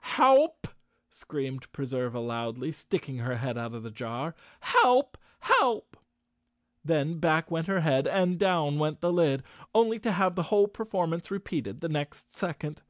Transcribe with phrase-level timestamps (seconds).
[0.00, 0.66] "Help!"
[1.08, 4.34] screamed Preserva loudly, sticking her head out of the jar.
[4.58, 5.16] "Help!
[5.38, 5.96] Help!"
[6.84, 10.66] Then back went her head and down went the lid, only to have the whole
[10.66, 12.82] performance repeated the next second.